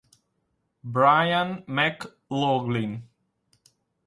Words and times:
Brian 0.83 1.61
McLaughlin 1.67 3.05